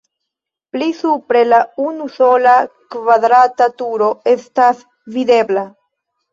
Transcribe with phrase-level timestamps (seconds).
[0.75, 2.55] Pli supre la unusola
[2.97, 4.85] kvadrata turo estas
[5.21, 5.71] videbla.